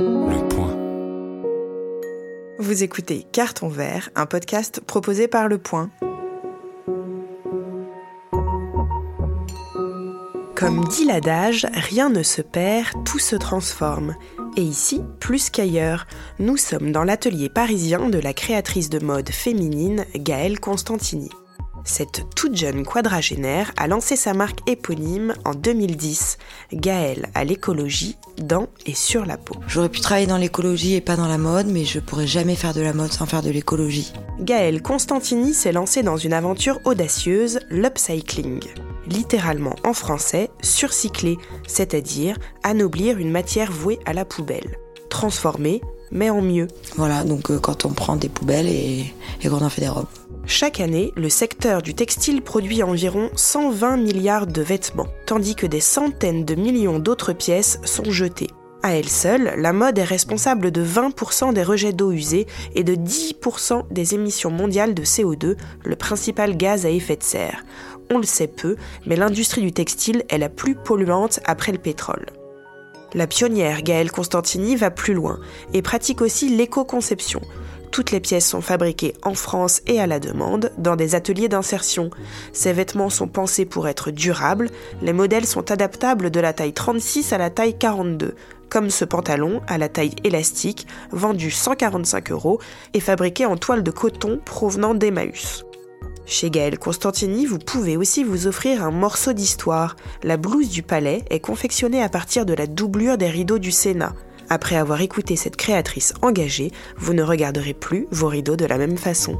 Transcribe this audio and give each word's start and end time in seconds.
Le 0.00 0.48
point. 0.48 0.74
Vous 2.58 2.82
écoutez 2.82 3.26
Carton 3.32 3.68
Vert, 3.68 4.08
un 4.16 4.24
podcast 4.24 4.80
proposé 4.80 5.28
par 5.28 5.46
Le 5.46 5.58
Point. 5.58 5.90
Comme 10.56 10.84
dit 10.88 11.04
l'adage, 11.04 11.66
rien 11.74 12.08
ne 12.08 12.22
se 12.22 12.40
perd, 12.40 13.04
tout 13.04 13.18
se 13.18 13.36
transforme. 13.36 14.16
Et 14.56 14.62
ici, 14.62 15.02
plus 15.18 15.50
qu'ailleurs, 15.50 16.06
nous 16.38 16.56
sommes 16.56 16.92
dans 16.92 17.04
l'atelier 17.04 17.50
parisien 17.50 18.08
de 18.08 18.18
la 18.18 18.32
créatrice 18.32 18.88
de 18.88 19.00
mode 19.00 19.28
féminine 19.28 20.06
Gaëlle 20.14 20.60
Constantini. 20.60 21.28
Cette 21.84 22.26
toute 22.34 22.56
jeune 22.56 22.84
quadragénaire 22.84 23.72
a 23.76 23.86
lancé 23.86 24.16
sa 24.16 24.34
marque 24.34 24.68
éponyme 24.68 25.34
en 25.44 25.54
2010, 25.54 26.38
Gaëlle 26.72 27.28
à 27.34 27.44
l'écologie, 27.44 28.16
dans 28.38 28.68
et 28.86 28.94
sur 28.94 29.24
la 29.24 29.36
peau. 29.36 29.56
J'aurais 29.66 29.88
pu 29.88 30.00
travailler 30.00 30.26
dans 30.26 30.36
l'écologie 30.36 30.94
et 30.94 31.00
pas 31.00 31.16
dans 31.16 31.26
la 31.26 31.38
mode, 31.38 31.66
mais 31.66 31.84
je 31.84 31.98
pourrais 32.00 32.26
jamais 32.26 32.56
faire 32.56 32.74
de 32.74 32.80
la 32.80 32.92
mode 32.92 33.12
sans 33.12 33.26
faire 33.26 33.42
de 33.42 33.50
l'écologie. 33.50 34.12
Gaëlle 34.40 34.82
Constantini 34.82 35.54
s'est 35.54 35.72
lancée 35.72 36.02
dans 36.02 36.16
une 36.16 36.32
aventure 36.32 36.78
audacieuse, 36.84 37.60
l'upcycling. 37.70 38.60
Littéralement 39.06 39.74
en 39.84 39.92
français, 39.92 40.50
surcycler, 40.62 41.38
c'est-à-dire 41.66 42.36
anoblir 42.62 43.18
une 43.18 43.30
matière 43.30 43.72
vouée 43.72 43.98
à 44.04 44.12
la 44.12 44.24
poubelle. 44.24 44.78
Transformer, 45.08 45.80
mais 46.12 46.30
en 46.30 46.42
mieux. 46.42 46.68
Voilà, 46.96 47.24
donc 47.24 47.50
euh, 47.50 47.58
quand 47.58 47.84
on 47.84 47.90
prend 47.90 48.16
des 48.16 48.28
poubelles 48.28 48.68
et, 48.68 49.12
et 49.42 49.48
qu'on 49.48 49.64
en 49.64 49.68
fait 49.68 49.82
des 49.82 49.88
robes. 49.88 50.06
Chaque 50.46 50.80
année, 50.80 51.12
le 51.16 51.28
secteur 51.28 51.82
du 51.82 51.94
textile 51.94 52.42
produit 52.42 52.82
environ 52.82 53.30
120 53.36 53.98
milliards 53.98 54.46
de 54.46 54.62
vêtements, 54.62 55.08
tandis 55.26 55.54
que 55.54 55.66
des 55.66 55.80
centaines 55.80 56.44
de 56.44 56.54
millions 56.54 56.98
d'autres 56.98 57.32
pièces 57.32 57.78
sont 57.84 58.10
jetées. 58.10 58.50
À 58.82 58.94
elle 58.94 59.08
seule, 59.08 59.54
la 59.58 59.74
mode 59.74 59.98
est 59.98 60.04
responsable 60.04 60.70
de 60.70 60.82
20% 60.82 61.52
des 61.52 61.62
rejets 61.62 61.92
d'eau 61.92 62.12
usée 62.12 62.46
et 62.74 62.82
de 62.82 62.94
10% 62.94 63.92
des 63.92 64.14
émissions 64.14 64.50
mondiales 64.50 64.94
de 64.94 65.02
CO2, 65.02 65.56
le 65.84 65.96
principal 65.96 66.56
gaz 66.56 66.86
à 66.86 66.90
effet 66.90 67.16
de 67.16 67.22
serre. 67.22 67.62
On 68.10 68.16
le 68.16 68.24
sait 68.24 68.48
peu, 68.48 68.76
mais 69.06 69.16
l'industrie 69.16 69.60
du 69.60 69.72
textile 69.72 70.24
est 70.30 70.38
la 70.38 70.48
plus 70.48 70.74
polluante 70.74 71.40
après 71.44 71.72
le 71.72 71.78
pétrole. 71.78 72.26
La 73.12 73.26
pionnière 73.26 73.82
Gaëlle 73.82 74.10
Constantini 74.10 74.76
va 74.76 74.90
plus 74.90 75.14
loin 75.14 75.40
et 75.74 75.82
pratique 75.82 76.22
aussi 76.22 76.48
l'éco-conception. 76.48 77.40
Toutes 77.90 78.12
les 78.12 78.20
pièces 78.20 78.48
sont 78.48 78.60
fabriquées 78.60 79.14
en 79.22 79.34
France 79.34 79.82
et 79.86 80.00
à 80.00 80.06
la 80.06 80.20
demande, 80.20 80.70
dans 80.78 80.96
des 80.96 81.14
ateliers 81.14 81.48
d'insertion. 81.48 82.10
Ces 82.52 82.72
vêtements 82.72 83.10
sont 83.10 83.26
pensés 83.28 83.64
pour 83.64 83.88
être 83.88 84.10
durables, 84.10 84.70
les 85.02 85.12
modèles 85.12 85.46
sont 85.46 85.70
adaptables 85.70 86.30
de 86.30 86.40
la 86.40 86.52
taille 86.52 86.72
36 86.72 87.32
à 87.32 87.38
la 87.38 87.50
taille 87.50 87.76
42, 87.76 88.34
comme 88.68 88.90
ce 88.90 89.04
pantalon 89.04 89.60
à 89.66 89.76
la 89.76 89.88
taille 89.88 90.14
élastique, 90.22 90.86
vendu 91.10 91.50
145 91.50 92.30
euros 92.30 92.60
et 92.94 93.00
fabriqué 93.00 93.44
en 93.44 93.56
toile 93.56 93.82
de 93.82 93.90
coton 93.90 94.40
provenant 94.44 94.94
d'Emmaüs. 94.94 95.64
Chez 96.26 96.48
Gaëlle 96.48 96.78
Constantini, 96.78 97.44
vous 97.44 97.58
pouvez 97.58 97.96
aussi 97.96 98.22
vous 98.22 98.46
offrir 98.46 98.84
un 98.84 98.92
morceau 98.92 99.32
d'histoire. 99.32 99.96
La 100.22 100.36
blouse 100.36 100.68
du 100.68 100.84
palais 100.84 101.24
est 101.28 101.40
confectionnée 101.40 102.04
à 102.04 102.08
partir 102.08 102.46
de 102.46 102.54
la 102.54 102.68
doublure 102.68 103.18
des 103.18 103.28
rideaux 103.28 103.58
du 103.58 103.72
Sénat. 103.72 104.14
Après 104.52 104.74
avoir 104.74 105.00
écouté 105.00 105.36
cette 105.36 105.54
créatrice 105.54 106.12
engagée, 106.22 106.72
vous 106.96 107.14
ne 107.14 107.22
regarderez 107.22 107.72
plus 107.72 108.08
vos 108.10 108.26
rideaux 108.26 108.56
de 108.56 108.64
la 108.64 108.78
même 108.78 108.98
façon. 108.98 109.38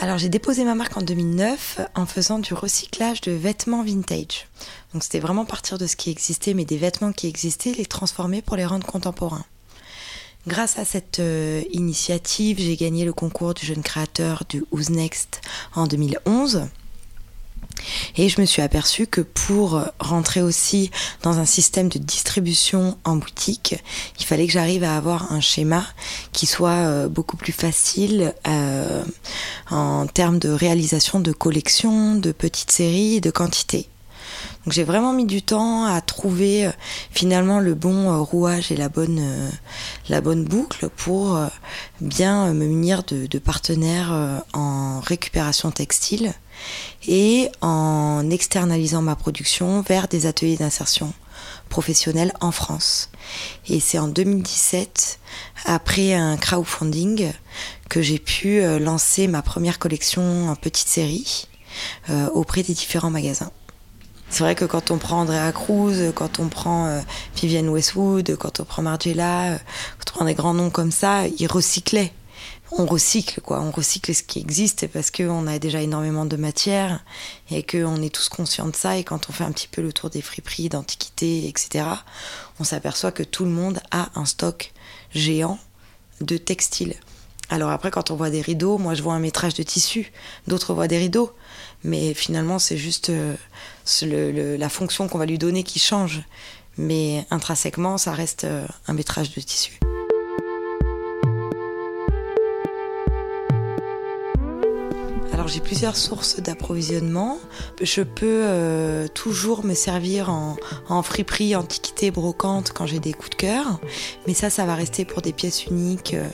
Alors 0.00 0.16
j'ai 0.16 0.30
déposé 0.30 0.64
ma 0.64 0.74
marque 0.74 0.96
en 0.96 1.02
2009 1.02 1.80
en 1.94 2.06
faisant 2.06 2.38
du 2.38 2.54
recyclage 2.54 3.20
de 3.20 3.32
vêtements 3.32 3.84
vintage. 3.84 4.46
Donc 4.94 5.02
c'était 5.02 5.18
vraiment 5.18 5.44
partir 5.44 5.76
de 5.76 5.86
ce 5.86 5.96
qui 5.96 6.10
existait, 6.10 6.54
mais 6.54 6.64
des 6.64 6.78
vêtements 6.78 7.12
qui 7.12 7.26
existaient, 7.26 7.74
les 7.74 7.84
transformer 7.84 8.40
pour 8.40 8.56
les 8.56 8.64
rendre 8.64 8.86
contemporains. 8.86 9.44
Grâce 10.46 10.78
à 10.78 10.86
cette 10.86 11.18
euh, 11.18 11.62
initiative, 11.72 12.58
j'ai 12.58 12.76
gagné 12.76 13.04
le 13.04 13.12
concours 13.12 13.52
du 13.52 13.66
jeune 13.66 13.82
créateur 13.82 14.44
du 14.48 14.64
Who's 14.72 14.88
Next 14.88 15.42
en 15.74 15.86
2011. 15.86 16.68
Et 18.16 18.28
je 18.28 18.40
me 18.40 18.46
suis 18.46 18.62
aperçue 18.62 19.06
que 19.06 19.20
pour 19.20 19.80
rentrer 20.00 20.42
aussi 20.42 20.90
dans 21.22 21.38
un 21.38 21.44
système 21.44 21.88
de 21.88 21.98
distribution 21.98 22.98
en 23.04 23.16
boutique, 23.16 23.76
il 24.18 24.26
fallait 24.26 24.46
que 24.46 24.52
j'arrive 24.52 24.84
à 24.84 24.96
avoir 24.96 25.32
un 25.32 25.40
schéma 25.40 25.84
qui 26.32 26.46
soit 26.46 26.70
euh, 26.70 27.08
beaucoup 27.08 27.36
plus 27.36 27.52
facile 27.52 28.34
euh, 28.46 29.02
en 29.70 30.06
termes 30.06 30.38
de 30.38 30.50
réalisation 30.50 31.20
de 31.20 31.32
collections, 31.32 32.14
de 32.14 32.32
petites 32.32 32.70
séries, 32.70 33.20
de 33.20 33.30
quantités. 33.30 33.88
Donc 34.64 34.72
j'ai 34.72 34.84
vraiment 34.84 35.12
mis 35.12 35.24
du 35.24 35.42
temps 35.42 35.84
à 35.84 36.00
trouver 36.00 36.66
euh, 36.66 36.70
finalement 37.10 37.60
le 37.60 37.74
bon 37.74 38.22
rouage 38.22 38.70
et 38.70 38.76
la 38.76 38.88
bonne, 38.88 39.50
la 40.08 40.20
bonne 40.20 40.44
boucle 40.44 40.88
pour 40.88 41.38
bien 42.00 42.52
me 42.52 42.66
munir 42.66 43.02
de 43.02 43.38
partenaires 43.38 44.42
en 44.52 45.00
récupération 45.00 45.70
textile 45.70 46.34
et 47.06 47.50
en 47.60 48.28
externalisant 48.30 49.02
ma 49.02 49.16
production 49.16 49.82
vers 49.82 50.08
des 50.08 50.26
ateliers 50.26 50.56
d'insertion 50.56 51.12
professionnelle 51.68 52.32
en 52.40 52.50
France. 52.50 53.10
Et 53.68 53.80
c'est 53.80 53.98
en 53.98 54.08
2017, 54.08 55.20
après 55.66 56.14
un 56.14 56.36
crowdfunding, 56.36 57.30
que 57.88 58.02
j'ai 58.02 58.18
pu 58.18 58.60
lancer 58.78 59.28
ma 59.28 59.42
première 59.42 59.78
collection 59.78 60.48
en 60.48 60.56
petite 60.56 60.88
série 60.88 61.46
auprès 62.32 62.62
des 62.62 62.74
différents 62.74 63.10
magasins. 63.10 63.50
C'est 64.30 64.44
vrai 64.44 64.54
que 64.54 64.64
quand 64.64 64.90
on 64.90 64.98
prend 64.98 65.20
Andrea 65.20 65.52
Cruz, 65.52 66.12
quand 66.14 66.38
on 66.38 66.48
prend 66.48 66.86
euh, 66.86 67.00
Vivienne 67.36 67.68
Westwood, 67.68 68.36
quand 68.36 68.60
on 68.60 68.64
prend 68.64 68.82
Margiela, 68.82 69.52
euh, 69.52 69.58
quand 69.98 70.12
on 70.12 70.14
prend 70.16 70.24
des 70.26 70.34
grands 70.34 70.54
noms 70.54 70.70
comme 70.70 70.90
ça, 70.90 71.26
ils 71.26 71.46
recyclaient. 71.46 72.12
On 72.70 72.84
recycle 72.84 73.40
quoi, 73.40 73.60
on 73.60 73.70
recycle 73.70 74.14
ce 74.14 74.22
qui 74.22 74.38
existe 74.38 74.88
parce 74.88 75.10
qu'on 75.10 75.46
a 75.46 75.58
déjà 75.58 75.80
énormément 75.80 76.26
de 76.26 76.36
matière 76.36 77.02
et 77.50 77.62
qu'on 77.62 78.02
est 78.02 78.14
tous 78.14 78.28
conscients 78.28 78.68
de 78.68 78.76
ça 78.76 78.98
et 78.98 79.04
quand 79.04 79.30
on 79.30 79.32
fait 79.32 79.44
un 79.44 79.52
petit 79.52 79.68
peu 79.68 79.80
le 79.80 79.92
tour 79.92 80.10
des 80.10 80.20
friperies, 80.20 80.68
d'antiquités, 80.68 81.48
etc., 81.48 81.86
on 82.60 82.64
s'aperçoit 82.64 83.10
que 83.10 83.22
tout 83.22 83.44
le 83.44 83.50
monde 83.50 83.80
a 83.90 84.10
un 84.14 84.26
stock 84.26 84.72
géant 85.12 85.58
de 86.20 86.36
textiles. 86.36 86.94
Alors 87.50 87.70
après, 87.70 87.90
quand 87.90 88.10
on 88.10 88.16
voit 88.16 88.30
des 88.30 88.42
rideaux, 88.42 88.76
moi 88.76 88.94
je 88.94 89.02
vois 89.02 89.14
un 89.14 89.18
métrage 89.18 89.54
de 89.54 89.62
tissu, 89.62 90.12
d'autres 90.46 90.74
voient 90.74 90.88
des 90.88 90.98
rideaux, 90.98 91.32
mais 91.84 92.12
finalement 92.12 92.58
c'est 92.58 92.76
juste 92.76 93.10
euh, 93.10 93.36
la 94.02 94.68
fonction 94.68 95.08
qu'on 95.08 95.18
va 95.18 95.26
lui 95.26 95.38
donner 95.38 95.62
qui 95.62 95.78
change. 95.78 96.22
Mais 96.76 97.26
intrinsèquement, 97.30 97.98
ça 97.98 98.12
reste 98.12 98.44
euh, 98.44 98.66
un 98.86 98.92
métrage 98.92 99.34
de 99.34 99.40
tissu. 99.40 99.80
J'ai 105.48 105.60
plusieurs 105.60 105.96
sources 105.96 106.40
d'approvisionnement. 106.40 107.38
Je 107.80 108.02
peux 108.02 108.42
euh, 108.44 109.08
toujours 109.08 109.64
me 109.64 109.74
servir 109.74 110.30
en, 110.30 110.56
en 110.88 111.02
friperie, 111.02 111.56
antiquité, 111.56 112.10
brocante 112.10 112.72
quand 112.72 112.86
j'ai 112.86 113.00
des 113.00 113.12
coups 113.12 113.30
de 113.30 113.36
cœur. 113.36 113.80
Mais 114.26 114.34
ça, 114.34 114.50
ça 114.50 114.66
va 114.66 114.74
rester 114.74 115.04
pour 115.04 115.22
des 115.22 115.32
pièces 115.32 115.66
uniques 115.66 116.14
euh, 116.14 116.28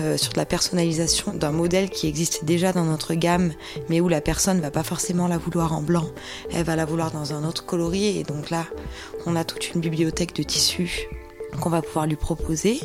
euh, 0.00 0.16
sur 0.16 0.32
de 0.32 0.38
la 0.38 0.46
personnalisation 0.46 1.34
d'un 1.34 1.50
modèle 1.50 1.90
qui 1.90 2.06
existe 2.06 2.44
déjà 2.44 2.72
dans 2.72 2.84
notre 2.84 3.14
gamme, 3.14 3.52
mais 3.88 4.00
où 4.00 4.08
la 4.08 4.20
personne 4.20 4.58
ne 4.58 4.62
va 4.62 4.70
pas 4.70 4.84
forcément 4.84 5.28
la 5.28 5.38
vouloir 5.38 5.72
en 5.72 5.82
blanc. 5.82 6.06
Elle 6.52 6.64
va 6.64 6.76
la 6.76 6.84
vouloir 6.84 7.10
dans 7.10 7.32
un 7.32 7.44
autre 7.44 7.66
coloris. 7.66 8.16
Et 8.18 8.22
donc 8.22 8.50
là, 8.50 8.66
on 9.26 9.36
a 9.36 9.44
toute 9.44 9.74
une 9.74 9.80
bibliothèque 9.80 10.34
de 10.36 10.42
tissus 10.42 11.08
qu'on 11.60 11.70
va 11.70 11.82
pouvoir 11.82 12.06
lui 12.06 12.16
proposer. 12.16 12.80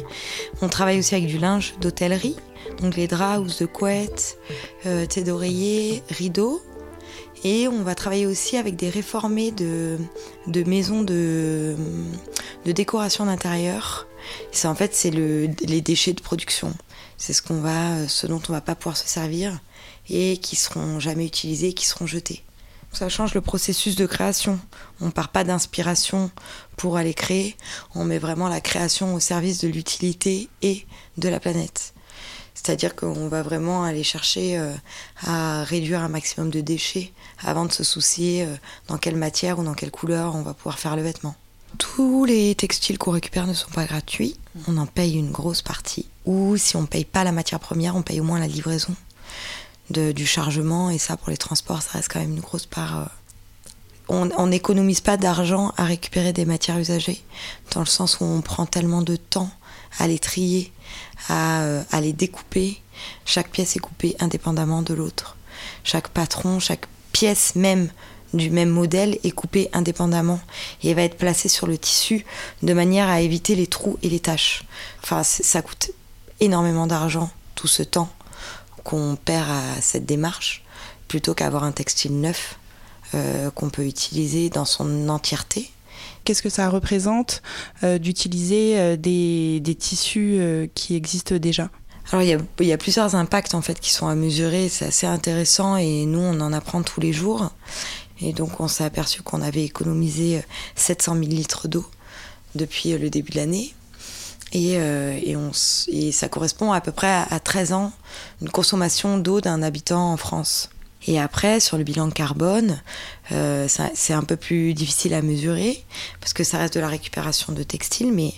On 0.61 0.69
travaille 0.69 0.99
aussi 0.99 1.15
avec 1.15 1.27
du 1.27 1.37
linge 1.37 1.75
d'hôtellerie, 1.81 2.35
donc 2.81 2.95
les 2.95 3.07
draps, 3.07 3.59
de 3.59 3.65
couettes, 3.65 4.37
euh, 4.85 5.05
d'oreiller, 5.25 6.03
rideaux. 6.09 6.61
Et 7.43 7.67
on 7.67 7.83
va 7.83 7.93
travailler 7.93 8.25
aussi 8.25 8.57
avec 8.57 8.75
des 8.75 8.89
réformés 8.89 9.51
de, 9.51 9.97
de 10.47 10.63
maisons 10.63 11.03
de, 11.03 11.75
de 12.65 12.71
décoration 12.71 13.25
d'intérieur. 13.25 14.07
C'est 14.51 14.67
en 14.67 14.75
fait 14.75 14.95
c'est 14.95 15.11
le, 15.11 15.47
les 15.61 15.81
déchets 15.81 16.13
de 16.13 16.21
production. 16.21 16.73
C'est 17.17 17.33
ce 17.33 17.41
qu'on 17.41 17.61
va, 17.61 18.07
ce 18.07 18.27
dont 18.27 18.41
on 18.49 18.51
va 18.51 18.61
pas 18.61 18.75
pouvoir 18.75 18.97
se 18.97 19.07
servir 19.07 19.59
et 20.09 20.37
qui 20.37 20.55
seront 20.55 20.99
jamais 20.99 21.25
utilisés, 21.25 21.73
qui 21.73 21.85
seront 21.85 22.07
jetés. 22.07 22.43
Ça 22.93 23.09
change 23.09 23.33
le 23.33 23.41
processus 23.41 23.95
de 23.95 24.05
création. 24.05 24.59
On 25.01 25.11
part 25.11 25.29
pas 25.29 25.43
d'inspiration 25.43 26.31
pour 26.77 26.97
aller 26.97 27.13
créer, 27.13 27.57
on 27.95 28.05
met 28.05 28.19
vraiment 28.19 28.47
la 28.47 28.61
création 28.61 29.13
au 29.15 29.19
service 29.19 29.59
de 29.59 29.67
l'utilité 29.67 30.47
et 30.61 30.85
de 31.17 31.27
la 31.27 31.39
planète. 31.39 31.93
C'est-à-dire 32.53 32.95
qu'on 32.95 33.27
va 33.27 33.43
vraiment 33.43 33.83
aller 33.83 34.03
chercher 34.03 34.57
euh, 34.57 34.73
à 35.25 35.63
réduire 35.63 36.01
un 36.01 36.09
maximum 36.09 36.49
de 36.49 36.61
déchets 36.61 37.13
avant 37.43 37.65
de 37.65 37.71
se 37.71 37.83
soucier 37.83 38.43
euh, 38.43 38.55
dans 38.87 38.97
quelle 38.97 39.15
matière 39.15 39.59
ou 39.59 39.63
dans 39.63 39.73
quelle 39.73 39.91
couleur 39.91 40.35
on 40.35 40.41
va 40.41 40.53
pouvoir 40.53 40.79
faire 40.79 40.95
le 40.95 41.01
vêtement. 41.01 41.35
Tous 41.77 42.25
les 42.25 42.55
textiles 42.55 42.97
qu'on 42.97 43.11
récupère 43.11 43.47
ne 43.47 43.53
sont 43.53 43.69
pas 43.69 43.85
gratuits, 43.85 44.37
on 44.67 44.77
en 44.77 44.85
paye 44.85 45.17
une 45.17 45.31
grosse 45.31 45.61
partie. 45.61 46.07
Ou 46.25 46.57
si 46.57 46.75
on 46.75 46.81
ne 46.81 46.87
paye 46.87 47.05
pas 47.05 47.23
la 47.23 47.31
matière 47.31 47.59
première, 47.59 47.95
on 47.95 48.01
paye 48.01 48.19
au 48.19 48.23
moins 48.23 48.39
la 48.39 48.47
livraison 48.47 48.95
du 49.89 50.25
chargement 50.25 50.89
et 50.89 50.97
ça 50.97 51.15
pour 51.17 51.29
les 51.29 51.37
transports 51.37 51.81
ça 51.81 51.91
reste 51.93 52.11
quand 52.11 52.19
même 52.19 52.33
une 52.33 52.41
grosse 52.41 52.65
part 52.65 52.99
euh, 52.99 53.05
on 54.09 54.47
n'économise 54.47 55.01
pas 55.01 55.17
d'argent 55.17 55.73
à 55.77 55.83
récupérer 55.83 56.33
des 56.33 56.45
matières 56.45 56.77
usagées, 56.77 57.21
dans 57.73 57.81
le 57.81 57.85
sens 57.85 58.19
où 58.19 58.23
on 58.23 58.41
prend 58.41 58.65
tellement 58.65 59.01
de 59.01 59.15
temps 59.15 59.49
à 59.99 60.07
les 60.07 60.19
trier, 60.19 60.71
à, 61.29 61.61
euh, 61.61 61.83
à 61.91 62.01
les 62.01 62.13
découper. 62.13 62.81
Chaque 63.25 63.49
pièce 63.49 63.75
est 63.75 63.79
coupée 63.79 64.15
indépendamment 64.19 64.81
de 64.81 64.93
l'autre. 64.93 65.35
Chaque 65.83 66.07
patron, 66.09 66.59
chaque 66.59 66.85
pièce 67.11 67.55
même 67.55 67.89
du 68.33 68.49
même 68.49 68.69
modèle 68.69 69.17
est 69.23 69.31
coupée 69.31 69.69
indépendamment 69.73 70.39
et 70.83 70.93
va 70.93 71.03
être 71.03 71.17
placée 71.17 71.49
sur 71.49 71.65
le 71.65 71.77
tissu 71.77 72.25
de 72.61 72.73
manière 72.73 73.09
à 73.09 73.21
éviter 73.21 73.55
les 73.55 73.67
trous 73.67 73.97
et 74.03 74.09
les 74.09 74.19
taches. 74.19 74.63
Enfin, 75.03 75.23
ça 75.23 75.61
coûte 75.61 75.91
énormément 76.39 76.87
d'argent, 76.87 77.29
tout 77.55 77.67
ce 77.67 77.83
temps 77.83 78.09
qu'on 78.87 79.17
perd 79.17 79.49
à 79.49 79.81
cette 79.81 80.05
démarche, 80.05 80.63
plutôt 81.09 81.33
qu'avoir 81.33 81.65
un 81.65 81.73
textile 81.73 82.21
neuf 82.21 82.57
euh, 83.13 83.51
qu'on 83.51 83.69
peut 83.69 83.85
utiliser 83.85 84.49
dans 84.49 84.63
son 84.63 85.09
entièreté. 85.09 85.69
Qu'est-ce 86.23 86.41
que 86.41 86.49
ça 86.49 86.69
représente 86.69 87.41
euh, 87.83 87.97
d'utiliser 87.97 88.79
euh, 88.79 88.95
des, 88.95 89.75
tissus 89.77 90.39
qui 90.73 90.95
existent 90.95 91.35
déjà? 91.35 91.69
Alors 92.13 92.23
il 92.23 92.29
y, 92.29 92.33
a, 92.33 92.37
il 92.61 92.65
y, 92.65 92.71
a, 92.71 92.77
plusieurs 92.77 93.15
impacts 93.15 93.55
en 93.55 93.61
fait 93.61 93.81
qui 93.81 93.91
sont 93.91 94.07
à 94.07 94.15
mesurer, 94.15 94.69
c'est 94.69 94.85
assez 94.85 95.05
intéressant 95.05 95.75
et 95.75 96.05
nous 96.05 96.21
on 96.21 96.39
en 96.39 96.53
apprend 96.53 96.81
tous 96.81 97.01
les 97.01 97.11
jours. 97.11 97.51
Et 98.21 98.31
donc 98.31 98.61
on 98.61 98.69
s'est 98.69 98.85
aperçu 98.85 99.21
qu'on 99.21 99.41
avait 99.41 99.65
économisé 99.65 100.41
700 100.75 101.15
000 101.15 101.25
litres 101.25 101.67
d'eau 101.67 101.85
depuis 102.55 102.97
le 102.97 103.09
début 103.09 103.31
de 103.31 103.37
l'année. 103.37 103.73
On, 104.55 105.51
et, 105.87 106.11
ça 106.11 106.29
correspond 106.29 106.71
à 106.71 106.81
peu 106.81 106.91
près 106.91 107.25
à 107.29 107.39
13 107.39 107.73
ans, 107.73 107.91
une 108.41 108.49
consommation 108.49 109.17
d'eau 109.17 109.41
d'un 109.41 109.61
habitant 109.61 110.13
en 110.13 110.17
France. 110.17 110.69
Et 111.05 111.19
après, 111.19 111.59
sur 111.59 111.77
le 111.77 111.83
bilan 111.83 112.09
carbone, 112.09 112.81
euh, 113.31 113.67
c'est 113.93 114.13
un 114.13 114.23
peu 114.23 114.35
plus 114.35 114.73
difficile 114.73 115.13
à 115.13 115.21
mesurer 115.21 115.83
parce 116.19 116.33
que 116.33 116.43
ça 116.43 116.57
reste 116.57 116.73
de 116.73 116.79
la 116.79 116.89
récupération 116.89 117.53
de 117.53 117.63
textiles, 117.63 118.11
mais 118.11 118.33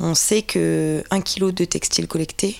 on 0.00 0.14
sait 0.14 0.42
que 0.42 1.04
1 1.10 1.20
kg 1.20 1.52
de 1.52 1.64
textile 1.64 2.06
collecté 2.06 2.56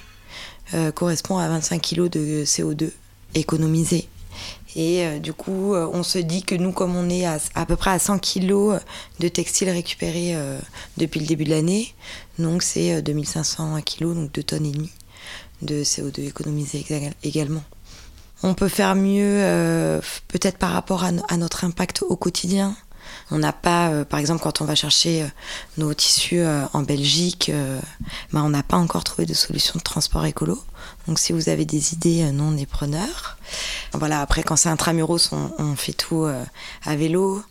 euh, 0.75 0.93
correspond 0.93 1.39
à 1.39 1.49
25 1.49 1.81
kg 1.81 2.09
de 2.11 2.45
CO2 2.45 2.91
économisé. 3.35 4.09
Et 4.77 5.07
euh, 5.07 5.19
du 5.19 5.33
coup, 5.33 5.75
on 5.75 6.03
se 6.03 6.19
dit 6.19 6.43
que 6.43 6.55
nous, 6.55 6.73
comme 6.73 6.97
on 6.97 7.09
est 7.09 7.27
à, 7.27 7.39
à 7.55 7.67
peu 7.67 7.77
près 7.77 7.91
à 7.91 7.99
100 7.99 8.19
kg 8.19 8.81
de 9.21 9.29
textile 9.29 9.71
récupéré 9.71 10.37
depuis 10.97 11.21
le 11.21 11.27
début 11.27 11.45
de 11.45 11.51
l'année, 11.51 11.95
donc 12.39 12.63
c'est 12.63 13.03
2500 13.03 13.81
kg, 13.83 14.15
donc 14.15 14.33
2 14.33 14.43
tonnes 14.43 14.67
et 14.67 14.73
demie 14.73 14.93
de 15.63 15.83
CO2 15.83 16.27
économisé 16.27 16.85
également. 17.23 17.63
On 18.43 18.55
peut 18.55 18.69
faire 18.69 18.95
mieux 18.95 19.39
euh, 19.41 20.01
peut-être 20.29 20.59
par 20.59 20.73
rapport 20.73 21.05
à, 21.05 21.37
notre 21.39 21.65
impact 21.65 22.03
au 22.03 22.17
quotidien. 22.17 22.77
On 23.31 23.39
n'a 23.39 23.53
pas, 23.53 23.91
euh, 23.91 24.05
par 24.05 24.21
exemple, 24.21 24.43
quand 24.43 24.61
on 24.61 24.65
va 24.65 24.75
chercher 24.75 25.23
euh, 25.23 25.27
nos 25.79 25.95
tissus 25.95 26.43
en 26.73 26.83
Belgique, 26.83 27.51
ben, 28.33 28.43
on 28.43 28.51
n'a 28.51 28.63
pas 28.63 28.77
encore 28.77 29.05
trouvé 29.05 29.27
de 29.27 29.35
solution 29.35 29.75
de 29.79 29.83
transport 29.83 30.25
écolo. 30.27 30.63
Donc 31.07 31.19
si 31.19 31.33
vous 31.33 31.49
avez 31.49 31.65
des 31.65 31.95
idées, 31.95 32.31
nous 32.33 32.45
on 32.45 32.57
est 32.57 32.67
preneurs. 32.67 33.39
Voilà, 33.93 34.21
après 34.21 34.43
quand 34.43 34.57
c'est 34.57 34.69
intramuros, 34.69 35.33
on, 35.33 35.51
on 35.59 35.77
fait 35.77 35.93
tout 35.93 36.27
à 36.85 36.97
vélo. 36.97 37.43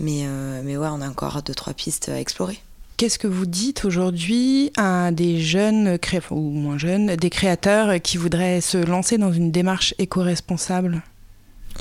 Mais, 0.00 0.26
mais 0.64 0.76
ouais, 0.76 0.88
on 0.90 1.00
a 1.00 1.08
encore 1.08 1.42
deux, 1.42 1.54
trois 1.54 1.74
pistes 1.74 2.08
à 2.08 2.18
explorer. 2.18 2.60
Qu'est-ce 2.96 3.18
que 3.18 3.26
vous 3.26 3.46
dites 3.46 3.84
aujourd'hui 3.84 4.70
à 4.76 5.10
des 5.10 5.40
jeunes, 5.40 5.98
ou 6.30 6.40
moins 6.40 6.78
jeunes, 6.78 7.16
des 7.16 7.30
créateurs 7.30 8.00
qui 8.00 8.16
voudraient 8.16 8.60
se 8.60 8.78
lancer 8.78 9.18
dans 9.18 9.32
une 9.32 9.50
démarche 9.50 9.94
éco-responsable? 9.98 11.02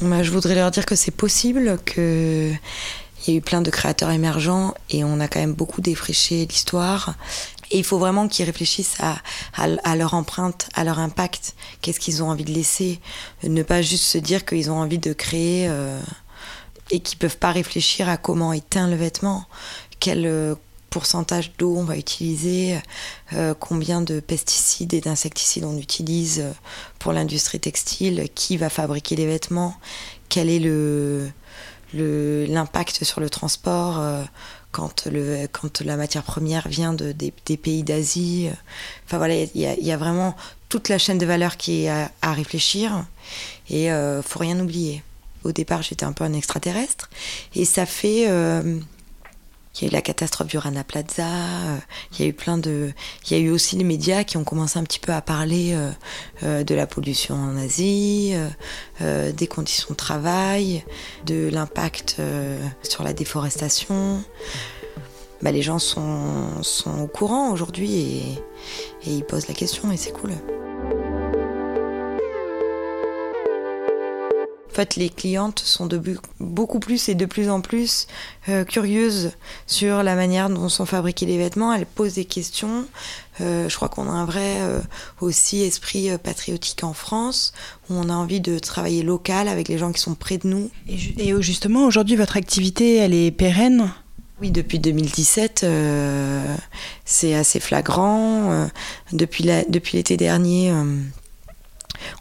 Bah, 0.02 0.24
Je 0.24 0.32
voudrais 0.32 0.56
leur 0.56 0.72
dire 0.72 0.86
que 0.86 0.96
c'est 0.96 1.12
possible, 1.12 1.78
qu'il 3.22 3.34
y 3.34 3.38
a 3.38 3.40
eu 3.40 3.42
plein 3.42 3.62
de 3.62 3.70
créateurs 3.70 4.12
émergents 4.12 4.74
et 4.90 5.04
on 5.04 5.20
a 5.20 5.28
quand 5.28 5.40
même 5.40 5.54
beaucoup 5.54 5.82
défriché 5.82 6.46
l'histoire. 6.46 7.16
Et 7.70 7.78
il 7.78 7.84
faut 7.84 8.00
vraiment 8.00 8.28
qu'ils 8.28 8.46
réfléchissent 8.46 8.98
à, 9.54 9.96
leur 9.96 10.14
empreinte, 10.14 10.70
à 10.74 10.84
leur 10.84 11.00
impact. 11.00 11.56
Qu'est-ce 11.82 12.00
qu'ils 12.00 12.22
ont 12.22 12.30
envie 12.30 12.44
de 12.44 12.52
laisser? 12.52 13.00
Ne 13.44 13.64
pas 13.64 13.82
juste 13.82 14.04
se 14.04 14.18
dire 14.18 14.44
qu'ils 14.44 14.70
ont 14.70 14.78
envie 14.78 14.98
de 14.98 15.14
créer 15.14 15.68
euh, 15.70 16.00
et 16.90 17.00
qu'ils 17.00 17.18
peuvent 17.18 17.38
pas 17.38 17.52
réfléchir 17.52 18.10
à 18.10 18.18
comment 18.18 18.52
éteindre 18.52 18.92
le 18.92 18.98
vêtement. 18.98 19.46
Quel, 20.00 20.26
euh, 20.26 20.56
pourcentage 20.92 21.54
d'eau 21.58 21.76
on 21.78 21.86
va 21.86 21.98
utiliser, 21.98 22.78
euh, 23.34 23.56
combien 23.58 24.02
de 24.02 24.20
pesticides 24.20 24.94
et 24.94 25.00
d'insecticides 25.00 25.64
on 25.64 25.78
utilise 25.78 26.44
pour 27.00 27.14
l'industrie 27.14 27.62
textile, 27.62 28.28
qui 28.36 28.58
va 28.58 28.70
fabriquer 28.70 29.16
les 29.16 29.26
vêtements, 29.26 29.76
quel 30.28 30.50
est 30.50 30.60
le 30.60 31.32
l'impact 31.94 33.04
sur 33.04 33.20
le 33.20 33.30
transport 33.30 34.00
euh, 34.00 34.24
quand, 34.72 35.08
le, 35.08 35.48
quand 35.48 35.82
la 35.82 35.98
matière 35.98 36.24
première 36.24 36.68
vient 36.68 36.94
de, 36.94 37.12
des, 37.12 37.58
pays 37.58 37.84
d'Asie. 37.84 38.50
Enfin 39.06 39.18
voilà, 39.18 39.36
il 39.36 39.50
y, 39.56 39.92
a 39.92 39.98
vraiment 39.98 40.36
toute 40.70 40.90
la 40.90 40.98
chaîne 40.98 41.18
de 41.18 41.26
valeur 41.26 41.58
qui 41.58 41.86
est 41.86 41.90
à, 41.90 42.34
réfléchir 42.34 43.06
et 43.70 43.88
il 43.88 44.22
faut 44.26 44.40
rien 44.40 44.60
oublier. 44.60 45.04
Au 45.44 45.52
départ, 45.52 45.82
j'étais 45.82 46.06
un 46.06 46.14
peu 46.14 46.24
un 46.24 46.34
extraterrestre 46.34 47.10
et 47.56 47.66
ça 47.66 47.86
fait 47.86 48.28
il 49.76 49.84
y 49.84 49.86
a 49.86 49.88
eu 49.88 49.92
la 49.92 50.02
catastrophe 50.02 50.48
du 50.48 50.58
Rana 50.58 50.84
Plaza, 50.84 51.26
euh, 51.26 51.78
il 52.12 52.22
y 52.22 52.26
a 52.26 52.28
eu 52.28 52.34
plein 52.34 52.58
de, 52.58 52.92
il 53.26 53.38
y 53.38 53.40
a 53.40 53.44
eu 53.44 53.50
aussi 53.50 53.78
les 53.78 53.84
médias 53.84 54.24
qui 54.24 54.38
ont 54.38 54.44
commencé 54.44 54.78
un 54.78 54.84
petit 54.84 55.00
peu 55.00 55.14
à 55.14 55.22
parler 55.22 55.74
euh, 55.74 55.92
euh, 56.44 56.64
de 56.64 56.76
la 56.76 56.88
pollution 56.88 57.36
en 57.36 57.58
Asie, 57.58 58.34
des 59.00 59.48
conditions 59.48 59.88
de 59.92 59.96
travail, 59.96 60.84
de 61.26 61.50
l'impact 61.52 62.18
sur 62.84 63.04
la 63.04 63.14
déforestation. 63.14 64.24
Bah, 65.42 65.52
les 65.52 65.64
gens 65.64 65.80
sont, 65.80 66.62
sont 66.62 67.02
au 67.02 67.08
courant 67.08 67.52
aujourd'hui 67.52 67.96
et, 67.96 68.22
et 69.04 69.14
ils 69.14 69.24
posent 69.24 69.48
la 69.48 69.56
question 69.56 69.92
et 69.92 69.98
c'est 69.98 70.12
cool. 70.12 70.32
En 74.72 74.74
fait, 74.74 74.96
les 74.96 75.10
clientes 75.10 75.60
sont 75.60 75.86
de 75.86 76.02
beaucoup 76.40 76.80
plus 76.80 77.10
et 77.10 77.16
de 77.16 77.26
plus 77.26 77.50
en 77.50 77.60
plus 77.60 78.08
euh, 78.48 78.64
curieuses 78.64 79.32
sur 79.68 80.02
la 80.02 80.16
manière 80.16 80.50
dont 80.50 80.70
sont 80.70 80.86
fabriqués 80.86 81.26
les 81.26 81.38
vêtements. 81.38 81.74
Elles 81.74 81.86
posent 81.86 82.14
des 82.14 82.24
questions. 82.24 82.86
Euh, 83.42 83.68
je 83.68 83.76
crois 83.76 83.90
qu'on 83.90 84.08
a 84.08 84.14
un 84.14 84.24
vrai 84.24 84.62
euh, 84.62 84.80
aussi 85.20 85.62
esprit 85.62 86.10
patriotique 86.24 86.86
en 86.86 86.94
France, 86.94 87.52
où 87.90 87.96
on 87.96 88.08
a 88.08 88.14
envie 88.14 88.40
de 88.40 88.60
travailler 88.60 89.04
local 89.04 89.50
avec 89.50 89.68
les 89.68 89.78
gens 89.78 89.92
qui 89.92 90.00
sont 90.00 90.16
près 90.16 90.38
de 90.38 90.48
nous. 90.48 90.72
Et, 90.88 91.34
justement, 91.42 91.86
aujourd'hui, 91.86 92.16
votre 92.16 92.38
activité, 92.38 92.96
elle 92.96 93.14
est 93.14 93.32
pérenne? 93.32 93.92
Oui, 94.40 94.52
depuis 94.52 94.80
2017, 94.80 95.66
c'est 97.04 97.36
assez 97.36 97.60
flagrant. 97.60 98.70
depuis 99.12 99.44
l'été 99.44 100.16
dernier, 100.16 100.74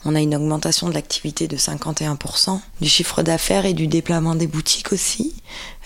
on 0.04 0.14
a 0.14 0.20
une 0.20 0.34
augmentation 0.34 0.88
de 0.88 0.94
l'activité 0.94 1.48
de 1.48 1.56
51%, 1.56 2.60
du 2.80 2.88
chiffre 2.88 3.22
d'affaires 3.22 3.66
et 3.66 3.74
du 3.74 3.86
déploiement 3.86 4.34
des 4.34 4.46
boutiques 4.46 4.92
aussi. 4.92 5.34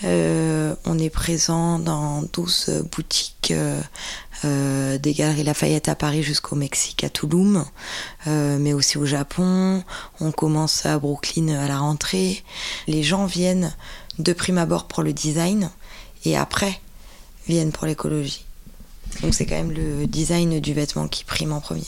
Euh, 0.05 0.75
on 0.85 0.99
est 0.99 1.11
présent 1.11 1.79
dans 1.79 2.23
12 2.33 2.85
boutiques 2.91 3.53
euh, 3.53 3.81
euh, 4.45 4.99
des 4.99 5.15
Galeries 5.15 5.45
Lafayette 5.45 5.89
à 5.89 5.95
Paris 5.95 6.23
jusqu'au 6.23 6.57
Mexique, 6.57 7.05
à 7.05 7.09
Toulouse, 7.09 7.65
mais 8.27 8.73
aussi 8.73 8.99
au 8.99 9.07
Japon. 9.07 9.83
On 10.21 10.33
commence 10.33 10.87
à 10.87 10.99
Brooklyn 10.99 11.49
à 11.49 11.69
la 11.69 11.79
rentrée. 11.79 12.43
Les 12.87 13.03
gens 13.03 13.27
viennent 13.27 13.75
de 14.19 14.33
prime 14.33 14.59
abord 14.59 14.87
pour 14.87 15.03
le 15.03 15.13
design 15.13 15.71
et 16.25 16.37
après 16.37 16.81
viennent 17.47 17.73
pour 17.73 17.87
l'écologie. 17.87 18.45
Donc 19.23 19.35
c'est 19.35 19.47
quand 19.47 19.57
même 19.57 19.73
le 19.73 20.07
design 20.07 20.61
du 20.61 20.73
vêtement 20.73 21.09
qui 21.09 21.25
prime 21.25 21.53
en 21.53 21.61
premier. 21.61 21.87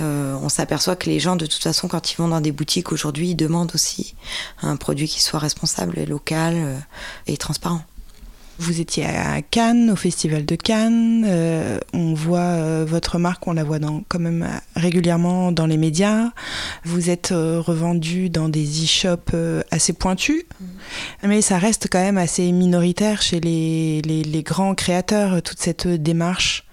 Euh, 0.00 0.36
on 0.42 0.48
s'aperçoit 0.48 0.96
que 0.96 1.10
les 1.10 1.20
gens, 1.20 1.36
de 1.36 1.46
toute 1.46 1.62
façon, 1.62 1.88
quand 1.88 2.12
ils 2.12 2.16
vont 2.16 2.28
dans 2.28 2.40
des 2.40 2.52
boutiques 2.52 2.92
aujourd'hui, 2.92 3.30
ils 3.30 3.36
demandent 3.36 3.72
aussi 3.74 4.14
un 4.62 4.76
produit 4.76 5.08
qui 5.08 5.22
soit 5.22 5.38
responsable, 5.38 6.04
local 6.04 6.54
euh, 6.56 6.78
et 7.26 7.36
transparent. 7.36 7.82
Vous 8.60 8.80
étiez 8.80 9.06
à 9.06 9.40
Cannes, 9.40 9.88
au 9.92 9.96
Festival 9.96 10.44
de 10.44 10.56
Cannes. 10.56 11.24
Euh, 11.28 11.78
on 11.92 12.12
voit 12.14 12.84
votre 12.84 13.18
marque, 13.18 13.46
on 13.46 13.52
la 13.52 13.62
voit 13.62 13.78
dans, 13.78 14.02
quand 14.08 14.18
même 14.18 14.48
régulièrement 14.74 15.52
dans 15.52 15.66
les 15.66 15.76
médias. 15.76 16.30
Vous 16.84 17.08
êtes 17.08 17.28
revendu 17.28 18.30
dans 18.30 18.48
des 18.48 18.66
e-shops 18.82 19.32
assez 19.70 19.92
pointus, 19.92 20.42
mmh. 20.42 20.64
mais 21.28 21.40
ça 21.40 21.58
reste 21.58 21.86
quand 21.88 22.00
même 22.00 22.18
assez 22.18 22.50
minoritaire 22.50 23.22
chez 23.22 23.38
les, 23.38 24.02
les 24.02 24.42
grands 24.42 24.74
créateurs, 24.74 25.40
toute 25.40 25.60
cette 25.60 25.86
démarche. 25.86 26.64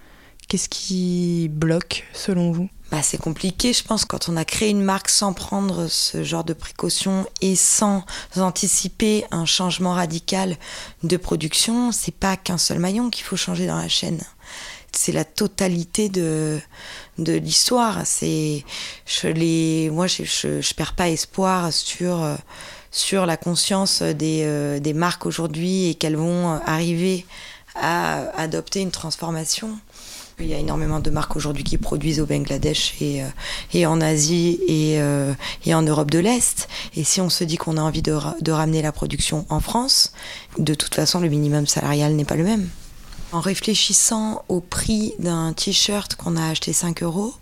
Qu'est-ce 0.48 0.68
qui 0.68 1.48
bloque 1.52 2.02
selon 2.12 2.50
vous? 2.50 2.68
Bah, 2.90 3.02
c'est 3.02 3.18
compliqué, 3.18 3.72
je 3.72 3.82
pense, 3.82 4.04
quand 4.04 4.28
on 4.28 4.36
a 4.36 4.44
créé 4.44 4.70
une 4.70 4.82
marque 4.82 5.08
sans 5.08 5.32
prendre 5.32 5.88
ce 5.88 6.22
genre 6.22 6.44
de 6.44 6.52
précautions 6.52 7.26
et 7.40 7.56
sans 7.56 8.04
anticiper 8.36 9.24
un 9.32 9.44
changement 9.44 9.92
radical 9.92 10.56
de 11.02 11.16
production, 11.16 11.90
c'est 11.90 12.14
pas 12.14 12.36
qu'un 12.36 12.58
seul 12.58 12.78
maillon 12.78 13.10
qu'il 13.10 13.24
faut 13.24 13.36
changer 13.36 13.66
dans 13.66 13.76
la 13.76 13.88
chaîne. 13.88 14.20
C'est 14.92 15.10
la 15.10 15.24
totalité 15.24 16.08
de, 16.08 16.60
de 17.18 17.32
l'histoire. 17.32 18.02
C'est, 18.06 18.64
je 19.04 19.26
les, 19.26 19.90
moi, 19.90 20.06
je, 20.06 20.22
je, 20.22 20.60
je, 20.60 20.74
perds 20.74 20.94
pas 20.94 21.08
espoir 21.08 21.72
sur, 21.72 22.24
sur 22.92 23.26
la 23.26 23.36
conscience 23.36 24.00
des, 24.02 24.78
des 24.80 24.94
marques 24.94 25.26
aujourd'hui 25.26 25.88
et 25.88 25.96
qu'elles 25.96 26.16
vont 26.16 26.60
arriver 26.64 27.26
à 27.74 28.30
adopter 28.40 28.80
une 28.80 28.90
transformation. 28.90 29.76
Il 30.38 30.48
y 30.48 30.54
a 30.54 30.58
énormément 30.58 31.00
de 31.00 31.08
marques 31.08 31.34
aujourd'hui 31.34 31.64
qui 31.64 31.78
produisent 31.78 32.20
au 32.20 32.26
Bangladesh 32.26 32.94
et, 33.00 33.22
euh, 33.22 33.86
en 33.88 34.02
Asie 34.02 34.60
et, 34.68 35.00
euh, 35.00 35.32
et, 35.64 35.74
en 35.74 35.80
Europe 35.80 36.10
de 36.10 36.18
l'Est. 36.18 36.68
Et 36.94 37.04
si 37.04 37.22
on 37.22 37.30
se 37.30 37.42
dit 37.42 37.56
qu'on 37.56 37.78
a 37.78 37.80
envie 37.80 38.02
de, 38.02 38.12
ramener 38.50 38.82
la 38.82 38.92
production 38.92 39.46
en 39.48 39.60
France, 39.60 40.12
de 40.58 40.74
toute 40.74 40.94
façon, 40.94 41.20
le 41.20 41.30
minimum 41.30 41.66
salarial 41.66 42.12
n'est 42.12 42.26
pas 42.26 42.36
le 42.36 42.44
même. 42.44 42.68
En 43.32 43.40
réfléchissant 43.40 44.44
au 44.48 44.60
prix 44.60 45.14
d'un 45.18 45.54
t-shirt 45.54 46.16
qu'on 46.16 46.36
a 46.36 46.50
acheté 46.50 46.74
5 46.74 47.02
euros, 47.02 47.32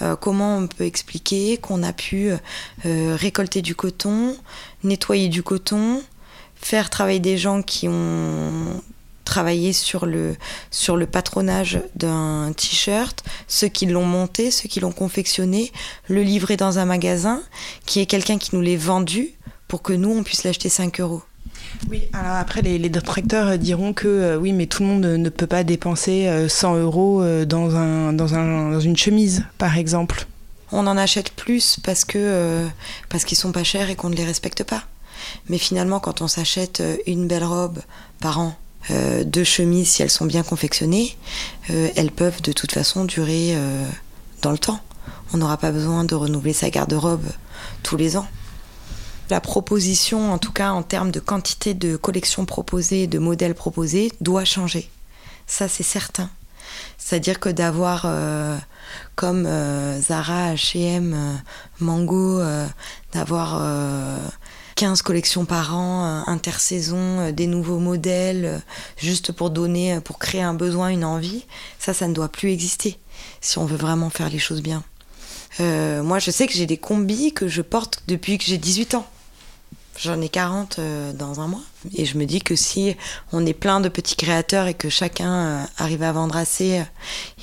euh, 0.00 0.16
comment 0.16 0.56
on 0.56 0.66
peut 0.66 0.84
expliquer 0.84 1.58
qu'on 1.58 1.82
a 1.82 1.92
pu 1.92 2.32
récolter 2.84 3.60
du 3.60 3.74
coton, 3.74 4.34
nettoyer 4.82 5.28
du 5.28 5.42
coton, 5.42 6.02
faire 6.56 6.88
travailler 6.88 7.20
des 7.20 7.36
gens 7.36 7.60
qui 7.60 7.86
ont 7.86 8.82
travailler 9.24 9.72
sur 9.72 10.06
le, 10.06 10.36
sur 10.70 10.96
le 10.96 11.06
patronage 11.06 11.80
d'un 11.96 12.52
t-shirt, 12.56 13.24
ceux 13.48 13.68
qui 13.68 13.86
l'ont 13.86 14.04
monté, 14.04 14.50
ceux 14.50 14.68
qui 14.68 14.80
l'ont 14.80 14.92
confectionné, 14.92 15.72
le 16.08 16.22
livrer 16.22 16.56
dans 16.56 16.78
un 16.78 16.84
magasin, 16.84 17.42
qui 17.86 18.00
est 18.00 18.06
quelqu'un 18.06 18.38
qui 18.38 18.54
nous 18.54 18.60
l'ait 18.60 18.76
vendu 18.76 19.30
pour 19.68 19.82
que 19.82 19.92
nous, 19.92 20.10
on 20.10 20.22
puisse 20.22 20.44
l'acheter 20.44 20.68
5 20.68 21.00
euros. 21.00 21.22
Oui, 21.90 22.02
alors 22.12 22.36
après, 22.36 22.62
les, 22.62 22.78
les 22.78 22.88
détracteurs 22.88 23.58
diront 23.58 23.92
que 23.92 24.08
euh, 24.08 24.36
oui, 24.36 24.52
mais 24.52 24.66
tout 24.66 24.82
le 24.82 24.88
monde 24.88 25.04
ne 25.04 25.28
peut 25.28 25.46
pas 25.46 25.64
dépenser 25.64 26.46
100 26.48 26.74
euh, 26.74 26.82
euros 26.82 27.22
euh, 27.22 27.44
dans, 27.44 27.74
un, 27.76 28.12
dans, 28.12 28.34
un, 28.34 28.70
dans 28.72 28.80
une 28.80 28.96
chemise, 28.96 29.44
par 29.58 29.76
exemple. 29.76 30.26
On 30.72 30.86
en 30.86 30.96
achète 30.96 31.30
plus 31.30 31.78
parce 31.84 32.04
que 32.04 32.66
parce 33.08 33.24
qu'ils 33.24 33.38
sont 33.38 33.52
pas 33.52 33.62
chers 33.62 33.90
et 33.90 33.96
qu'on 33.96 34.10
ne 34.10 34.16
les 34.16 34.24
respecte 34.24 34.64
pas. 34.64 34.82
Mais 35.48 35.58
finalement, 35.58 36.00
quand 36.00 36.20
on 36.20 36.26
s'achète 36.26 36.82
une 37.06 37.28
belle 37.28 37.44
robe 37.44 37.80
par 38.20 38.40
an, 38.40 38.56
euh, 38.90 39.24
deux 39.24 39.44
chemises, 39.44 39.88
si 39.88 40.02
elles 40.02 40.10
sont 40.10 40.26
bien 40.26 40.42
confectionnées, 40.42 41.16
euh, 41.70 41.88
elles 41.96 42.10
peuvent 42.10 42.42
de 42.42 42.52
toute 42.52 42.72
façon 42.72 43.04
durer 43.04 43.52
euh, 43.54 43.86
dans 44.42 44.50
le 44.50 44.58
temps. 44.58 44.80
On 45.32 45.38
n'aura 45.38 45.56
pas 45.56 45.72
besoin 45.72 46.04
de 46.04 46.14
renouveler 46.14 46.52
sa 46.52 46.70
garde-robe 46.70 47.26
tous 47.82 47.96
les 47.96 48.16
ans. 48.16 48.26
La 49.30 49.40
proposition, 49.40 50.32
en 50.32 50.38
tout 50.38 50.52
cas 50.52 50.70
en 50.70 50.82
termes 50.82 51.10
de 51.10 51.20
quantité 51.20 51.72
de 51.72 51.96
collections 51.96 52.44
proposées, 52.44 53.06
de 53.06 53.18
modèles 53.18 53.54
proposés, 53.54 54.12
doit 54.20 54.44
changer. 54.44 54.90
Ça, 55.46 55.66
c'est 55.66 55.82
certain. 55.82 56.28
C'est-à-dire 56.98 57.40
que 57.40 57.48
d'avoir 57.48 58.06
comme 59.14 59.44
Zara, 60.00 60.54
H&M, 60.54 61.40
Mango, 61.80 62.42
d'avoir 63.12 63.62
15 64.76 65.02
collections 65.02 65.44
par 65.44 65.76
an, 65.76 66.04
euh, 66.04 66.22
intersaison, 66.26 67.20
euh, 67.20 67.32
des 67.32 67.46
nouveaux 67.46 67.78
modèles, 67.78 68.44
euh, 68.44 68.58
juste 68.96 69.32
pour 69.32 69.50
donner, 69.50 70.00
pour 70.00 70.18
créer 70.18 70.42
un 70.42 70.54
besoin, 70.54 70.88
une 70.88 71.04
envie, 71.04 71.46
ça, 71.78 71.94
ça 71.94 72.08
ne 72.08 72.14
doit 72.14 72.28
plus 72.28 72.50
exister 72.50 72.98
si 73.40 73.58
on 73.58 73.64
veut 73.64 73.76
vraiment 73.76 74.10
faire 74.10 74.28
les 74.28 74.38
choses 74.38 74.62
bien. 74.62 74.82
moi, 75.60 76.18
je 76.18 76.30
sais 76.30 76.46
que 76.46 76.52
j'ai 76.52 76.66
des 76.66 76.76
combis 76.76 77.32
que 77.32 77.46
je 77.46 77.62
porte 77.62 78.02
depuis 78.08 78.38
que 78.38 78.44
j'ai 78.44 78.58
18 78.58 78.96
ans. 78.96 79.06
J'en 79.96 80.20
ai 80.20 80.28
40 80.28 80.78
euh, 80.78 81.12
dans 81.12 81.40
un 81.40 81.46
mois. 81.46 81.60
Et 81.94 82.04
je 82.04 82.18
me 82.18 82.24
dis 82.24 82.40
que 82.40 82.56
si 82.56 82.96
on 83.32 83.46
est 83.46 83.52
plein 83.54 83.80
de 83.80 83.88
petits 83.88 84.16
créateurs 84.16 84.66
et 84.66 84.74
que 84.74 84.88
chacun 84.88 85.32
euh, 85.32 85.64
arrive 85.78 86.02
à 86.02 86.10
vendre 86.10 86.36
assez 86.36 86.82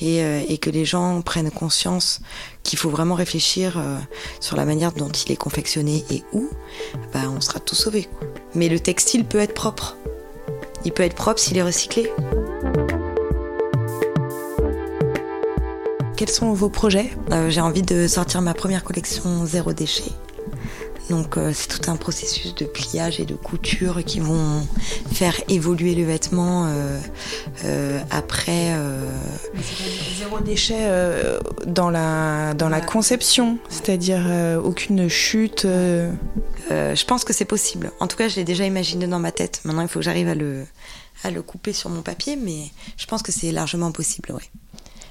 euh, 0.02 0.44
et, 0.48 0.58
que 0.58 0.70
les 0.70 0.84
gens 0.84 1.22
prennent 1.22 1.50
conscience 1.50 2.22
qu'il 2.64 2.78
faut 2.78 2.90
vraiment 2.90 3.16
réfléchir 3.16 3.82
sur 4.40 4.56
la 4.56 4.66
manière 4.66 4.92
dont 4.92 5.10
il 5.10 5.32
est 5.32 5.38
confectionné 5.38 6.04
et 6.12 6.24
où, 6.34 6.50
bah, 7.14 7.22
on 7.36 7.42
sera 7.42 7.60
tout 7.60 7.76
sauvé. 7.76 8.10
Mais 8.54 8.70
le 8.70 8.80
textile 8.80 9.26
peut 9.26 9.40
être 9.40 9.54
propre. 9.54 9.96
Il 10.86 10.92
peut 10.92 11.04
être 11.04 11.16
propre 11.16 11.40
s'il 11.40 11.58
est 11.58 11.64
recyclé. 11.64 12.12
Quels 16.18 16.30
sont 16.30 16.54
vos 16.54 16.70
projets? 16.70 17.10
J'ai 17.50 17.62
envie 17.62 17.82
de 17.82 18.08
sortir 18.08 18.42
ma 18.42 18.54
première 18.54 18.84
collection 18.84 19.46
zéro 19.46 19.74
déchet 19.74 20.12
donc 21.12 21.38
euh, 21.38 21.52
c'est 21.54 21.68
tout 21.68 21.92
un 21.92 21.98
processus 21.98 22.56
de 22.56 22.66
pliage 22.66 23.20
et 23.20 23.26
de 23.26 23.36
couture 23.36 24.04
qui 24.04 24.22
vont 24.22 24.66
faire 25.12 25.36
évoluer 25.50 25.94
le 25.94 26.04
vêtement 26.04 26.66
euh, 26.66 27.00
euh, 27.66 28.00
après. 28.10 28.74
Zéro 30.18 30.40
déchet 30.40 30.90
dans 31.68 31.90
la 31.90 32.54
dans 32.54 32.70
la 32.70 32.82
conception, 32.82 33.60
c'est-à-dire 33.70 34.24
aucune 34.64 35.10
chute. 35.10 35.68
je 36.70 37.06
pense 37.06 37.24
que 37.26 37.34
c'est 37.34 37.46
possible. 37.46 37.92
En 38.00 38.08
tout 38.08 38.18
cas, 38.18 38.30
je 38.30 38.38
l'ai 38.38 38.46
déjà 38.46 38.66
imaginé 38.66 39.06
dans 39.08 39.20
ma 39.20 39.32
tête. 39.32 39.62
Maintenant, 39.66 39.82
il 39.82 39.88
faut 39.90 40.00
que 40.00 40.06
j'arrive 40.06 40.30
à 40.30 40.36
le 40.36 40.66
à 41.24 41.30
le 41.30 41.42
couper 41.42 41.74
sur 41.74 41.90
mon 41.90 42.02
papier, 42.02 42.36
mais 42.36 42.72
je 42.98 43.06
pense 43.06 43.22
que 43.22 43.32
c'est 43.32 43.52
largement 43.52 43.92
possible, 43.92 44.34
oui. 44.34 44.50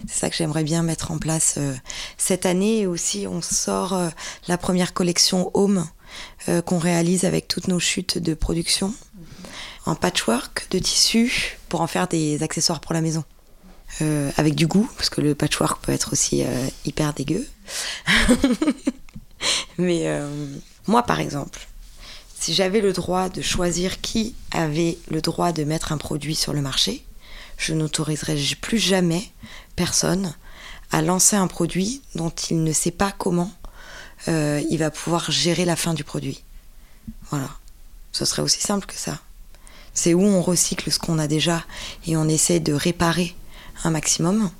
C'est 0.08 0.18
ça 0.18 0.30
que 0.30 0.36
j'aimerais 0.36 0.64
bien 0.64 0.82
mettre 0.82 1.10
en 1.10 1.18
place 1.18 1.54
euh, 1.58 1.74
cette 2.16 2.46
année. 2.46 2.80
Et 2.80 2.86
aussi, 2.86 3.26
on 3.26 3.42
sort 3.42 3.92
euh, 3.92 4.08
la 4.48 4.58
première 4.58 4.92
collection 4.92 5.50
Home 5.54 5.86
euh, 6.48 6.62
qu'on 6.62 6.78
réalise 6.78 7.24
avec 7.24 7.48
toutes 7.48 7.68
nos 7.68 7.80
chutes 7.80 8.18
de 8.18 8.34
production 8.34 8.94
en 9.86 9.94
patchwork 9.94 10.66
de 10.70 10.78
tissu 10.78 11.58
pour 11.68 11.80
en 11.80 11.86
faire 11.86 12.08
des 12.08 12.42
accessoires 12.42 12.80
pour 12.80 12.92
la 12.92 13.00
maison. 13.00 13.24
avec 14.36 14.54
du 14.54 14.66
goût, 14.66 14.88
parce 14.96 15.10
que 15.10 15.20
le 15.20 15.34
patchwork 15.34 15.84
peut 15.84 15.92
être 15.92 16.12
aussi 16.12 16.44
hyper 16.84 17.12
dégueu. 17.12 17.46
Mais 19.78 20.06
moi, 20.86 21.02
par 21.02 21.18
exemple, 21.18 21.66
si 22.38 22.54
j'avais 22.54 22.80
le 22.80 22.92
droit 22.92 23.28
de 23.28 23.42
choisir 23.42 24.00
qui 24.00 24.34
avait 24.52 24.96
le 25.10 25.20
droit 25.20 25.52
de 25.52 25.64
mettre 25.64 25.92
un 25.92 25.98
produit 25.98 26.34
sur 26.34 26.52
le 26.52 26.62
marché, 26.62 27.04
je 27.60 27.74
n'autoriserai 27.74 28.36
plus 28.60 28.78
jamais 28.78 29.30
personne 29.76 30.34
à 30.90 31.02
lancer 31.02 31.36
un 31.36 31.46
produit 31.46 32.02
dont 32.14 32.30
il 32.50 32.64
ne 32.64 32.72
sait 32.72 32.90
pas 32.90 33.12
comment 33.16 33.52
euh, 34.28 34.60
il 34.70 34.78
va 34.78 34.90
pouvoir 34.90 35.30
gérer 35.30 35.64
la 35.64 35.76
fin 35.76 35.94
du 35.94 36.02
produit. 36.02 36.42
Voilà. 37.30 37.48
Ce 38.12 38.24
serait 38.24 38.42
aussi 38.42 38.60
simple 38.60 38.86
que 38.86 38.96
ça. 38.96 39.18
C'est 39.94 40.14
où 40.14 40.22
on 40.22 40.42
recycle 40.42 40.90
ce 40.90 40.98
qu'on 40.98 41.18
a 41.18 41.28
déjà 41.28 41.64
et 42.06 42.16
on 42.16 42.28
essaie 42.28 42.60
de 42.60 42.72
réparer 42.72 43.36
un 43.84 43.90
maximum. 43.90 44.50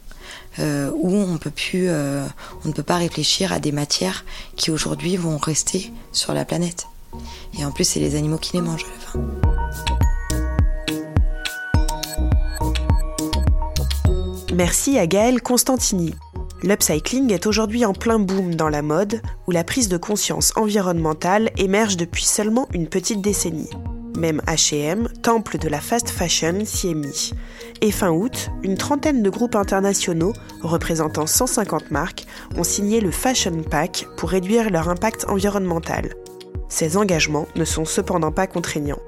Euh, 0.59 0.90
où 0.95 1.14
on, 1.14 1.38
peut 1.38 1.50
plus, 1.50 1.88
euh, 1.88 2.26
on 2.64 2.69
ne 2.69 2.73
peut 2.73 2.83
pas 2.83 2.97
réfléchir 2.97 3.52
à 3.52 3.61
des 3.61 3.73
matières 3.73 4.25
qui 4.57 4.71
aujourd'hui 4.71 5.16
vont 5.16 5.38
rester 5.38 5.92
sur 6.12 6.35
la 6.35 6.45
planète. 6.45 6.87
Et 7.59 7.64
en 7.64 7.73
plus, 7.73 7.85
c'est 7.85 8.00
les 8.00 8.14
animaux 8.16 8.38
qui 8.38 8.54
les 8.54 8.61
mangent 8.61 8.85
à 8.85 8.88
la 8.88 9.00
fin. 9.00 9.50
Merci 14.62 14.99
à 14.99 15.07
Gaëlle 15.07 15.40
Constantini. 15.40 16.14
L'upcycling 16.62 17.33
est 17.33 17.47
aujourd'hui 17.47 17.87
en 17.87 17.95
plein 17.95 18.19
boom 18.19 18.57
dans 18.57 18.69
la 18.69 18.83
mode, 18.83 19.23
où 19.47 19.52
la 19.52 19.64
prise 19.64 19.88
de 19.88 19.97
conscience 19.97 20.52
environnementale 20.55 21.49
émerge 21.57 21.97
depuis 21.97 22.26
seulement 22.26 22.69
une 22.75 22.87
petite 22.87 23.23
décennie. 23.23 23.71
Même 24.19 24.43
HM, 24.47 25.09
temple 25.23 25.57
de 25.57 25.71
la 25.71 25.81
fast 25.81 26.11
fashion, 26.11 26.67
s'y 26.67 26.90
est 26.90 26.95
mis. 26.95 27.33
Et 27.81 27.90
fin 27.90 28.11
août, 28.11 28.50
une 28.62 28.76
trentaine 28.76 29.23
de 29.23 29.31
groupes 29.31 29.57
internationaux, 29.57 30.35
représentant 30.61 31.26
150 31.26 31.90
marques, 31.90 32.26
ont 32.59 32.62
signé 32.62 33.00
le 33.00 33.11
Fashion 33.11 33.62
Pack 33.62 34.09
pour 34.19 34.29
réduire 34.29 34.69
leur 34.69 34.90
impact 34.90 35.25
environnemental. 35.31 36.11
Ces 36.69 36.99
engagements 36.99 37.49
ne 37.57 37.64
sont 37.64 37.87
cependant 37.87 38.31
pas 38.31 38.47
contraignants. 38.47 39.00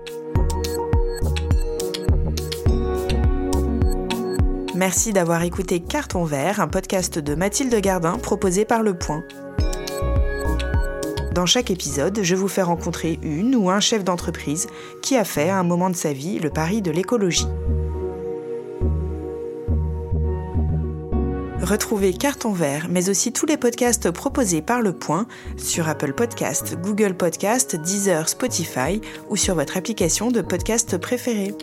Merci 4.82 5.12
d'avoir 5.12 5.44
écouté 5.44 5.78
Carton 5.78 6.24
Vert, 6.24 6.58
un 6.58 6.66
podcast 6.66 7.16
de 7.16 7.36
Mathilde 7.36 7.72
Gardin 7.76 8.18
proposé 8.18 8.64
par 8.64 8.82
Le 8.82 8.98
Point. 8.98 9.22
Dans 11.32 11.46
chaque 11.46 11.70
épisode, 11.70 12.18
je 12.20 12.34
vous 12.34 12.48
fais 12.48 12.62
rencontrer 12.62 13.20
une 13.22 13.54
ou 13.54 13.70
un 13.70 13.78
chef 13.78 14.02
d'entreprise 14.02 14.66
qui 15.00 15.16
a 15.16 15.22
fait 15.22 15.50
à 15.50 15.60
un 15.60 15.62
moment 15.62 15.88
de 15.88 15.94
sa 15.94 16.12
vie 16.12 16.40
le 16.40 16.50
pari 16.50 16.82
de 16.82 16.90
l'écologie. 16.90 17.46
Retrouvez 21.62 22.12
Carton 22.12 22.50
Vert, 22.50 22.88
mais 22.90 23.08
aussi 23.08 23.32
tous 23.32 23.46
les 23.46 23.56
podcasts 23.56 24.10
proposés 24.10 24.62
par 24.62 24.82
Le 24.82 24.92
Point 24.92 25.28
sur 25.58 25.88
Apple 25.88 26.12
Podcast, 26.12 26.76
Google 26.82 27.14
Podcast, 27.14 27.76
Deezer, 27.76 28.28
Spotify 28.28 29.00
ou 29.30 29.36
sur 29.36 29.54
votre 29.54 29.76
application 29.76 30.32
de 30.32 30.40
podcast 30.40 30.98
préférée. 30.98 31.54